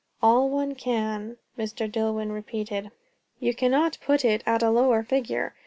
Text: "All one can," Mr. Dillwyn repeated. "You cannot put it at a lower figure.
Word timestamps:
"All 0.19 0.49
one 0.49 0.73
can," 0.73 1.37
Mr. 1.59 1.87
Dillwyn 1.87 2.31
repeated. 2.31 2.89
"You 3.39 3.53
cannot 3.53 3.99
put 4.03 4.25
it 4.25 4.41
at 4.47 4.63
a 4.63 4.71
lower 4.71 5.03
figure. 5.03 5.53